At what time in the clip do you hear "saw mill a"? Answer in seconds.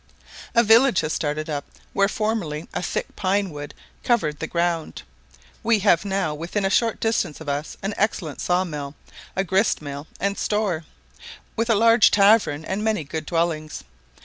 8.41-9.43